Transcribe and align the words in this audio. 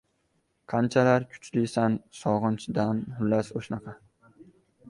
Qanchalar 0.71 1.27
kuchlisan 1.35 1.99
sog‘inchdan 2.21 3.05